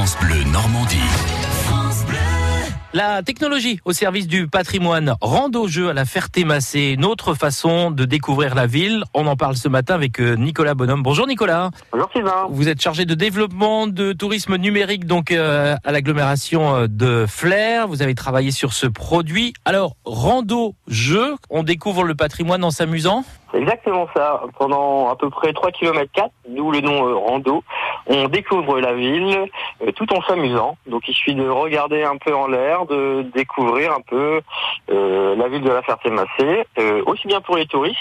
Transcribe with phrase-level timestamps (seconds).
[0.00, 0.96] France Bleu Normandie.
[2.94, 7.90] La technologie au service du patrimoine rend au jeu à la Ferté-Massé une autre façon
[7.90, 9.04] de découvrir la ville.
[9.12, 11.02] On en parle ce matin avec euh, Nicolas Bonhomme.
[11.02, 11.68] Bonjour Nicolas.
[11.92, 12.46] Bonjour Sylvain.
[12.48, 17.86] Vous êtes chargé de développement de tourisme numérique donc euh, à l'agglomération euh, de Flers.
[17.86, 19.52] Vous avez travaillé sur ce produit.
[19.66, 23.22] Alors, rando jeu, on découvre le patrimoine en s'amusant?
[23.52, 24.42] C'est exactement ça.
[24.58, 27.64] Pendant à peu près 3 km 4, d'où le nom euh, rando,
[28.06, 29.46] on découvre la ville
[29.82, 30.76] euh, tout en s'amusant.
[30.86, 34.40] Donc il suffit de regarder un peu en l'air, de découvrir un peu
[34.90, 37.98] euh, la ville de la Ferté-Massé, euh, aussi bien pour les touristes,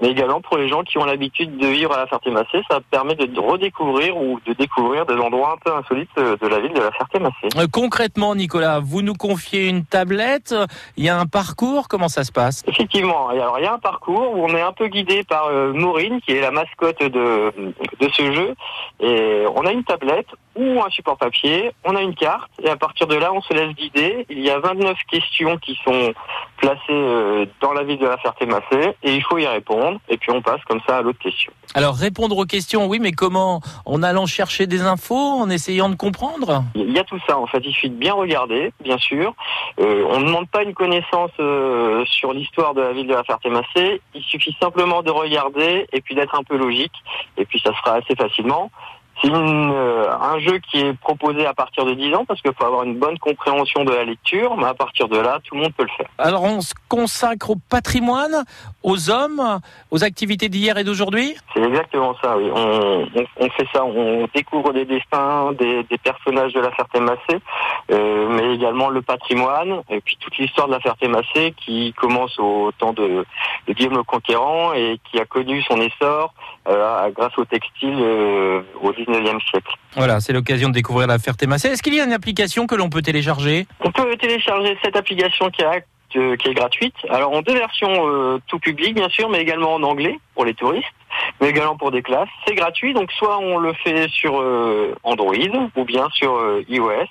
[0.00, 2.62] mais également pour les gens qui ont l'habitude de vivre à la Ferté-Massé.
[2.70, 6.60] Ça permet de redécouvrir ou de découvrir des endroits un peu insolites euh, de la
[6.60, 7.48] ville de la Ferté-Massé.
[7.56, 10.54] Euh, Concrètement, Nicolas, vous nous confiez une tablette.
[10.96, 11.88] Il y a un parcours.
[11.88, 12.62] Comment ça se passe?
[12.66, 13.28] Effectivement.
[13.28, 16.20] Alors il y a un parcours où on est un peu guidé par euh, Maureen,
[16.20, 17.52] qui est la mascotte de,
[18.00, 18.54] de ce jeu.
[19.00, 22.76] Et on a une tablette ou un support papier, on a une carte, et à
[22.76, 24.26] partir de là, on se laisse guider.
[24.28, 26.12] Il y a 29 questions qui sont
[26.56, 29.98] placées euh, dans la ville de la Ferté-Massé, et il faut y répondre.
[30.08, 31.52] Et puis on passe comme ça à l'autre question.
[31.74, 35.94] Alors répondre aux questions, oui, mais comment En allant chercher des infos, en essayant de
[35.94, 36.64] comprendre?
[36.74, 37.62] Il y a tout ça, en fait.
[37.64, 39.34] Il suffit de bien regarder, bien sûr.
[39.78, 43.24] Euh, on ne demande pas une connaissance euh, sur l'histoire de la ville de la
[43.24, 44.00] Ferté-Massé.
[44.14, 46.92] Il suffit simplement de regarder et puis d'être un peu logique.
[47.36, 48.70] Et puis ça sera assez facilement.
[49.20, 52.52] C'est une, euh, un jeu qui est proposé à partir de 10 ans parce qu'il
[52.54, 55.62] faut avoir une bonne compréhension de la lecture, mais à partir de là, tout le
[55.62, 56.08] monde peut le faire.
[56.18, 58.44] Alors on se consacre au patrimoine,
[58.82, 61.36] aux hommes, aux activités d'hier et d'aujourd'hui?
[61.54, 62.50] C'est exactement ça, oui.
[62.54, 67.40] On, on, on fait ça, on découvre des destins, des, des personnages de la Ferté-Massé,
[67.90, 72.72] euh, mais également le patrimoine, et puis toute l'histoire de la Ferté-Massé qui commence au
[72.78, 73.24] temps de,
[73.66, 76.34] de Guillaume le Conquérant et qui a connu son essor
[76.68, 79.72] euh, grâce au textile euh, au 19e siècle.
[79.96, 81.68] Voilà, c'est l'occasion de découvrir la Ferté-Massé.
[81.68, 83.66] Est-ce qu'il y a une application que l'on peut télécharger?
[83.80, 85.84] On peut télécharger cette application qui est,
[86.16, 86.94] euh, qui est gratuite.
[87.08, 90.54] Alors en deux versions euh, tout public bien sûr, mais également en anglais pour les
[90.54, 90.86] touristes,
[91.40, 92.28] mais également pour des classes.
[92.46, 95.34] C'est gratuit, donc soit on le fait sur euh, Android
[95.76, 97.06] ou bien sur euh, iOS.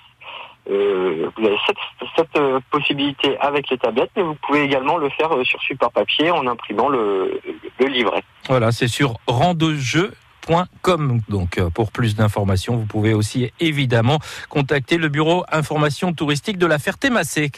[1.09, 1.77] Euh, vous avez cette,
[2.15, 5.91] cette euh, possibilité avec les tablettes, mais vous pouvez également le faire euh, sur support
[5.91, 7.39] papier en imprimant le,
[7.79, 8.23] le livret.
[8.47, 11.21] Voilà, c'est sur randojeu.com.
[11.29, 16.65] Donc euh, pour plus d'informations, vous pouvez aussi évidemment contacter le bureau information touristique de
[16.65, 17.51] la Ferté-Massé.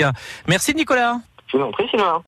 [0.47, 1.17] Merci Nicolas.
[1.47, 2.19] Je vous en prie, Sylvain.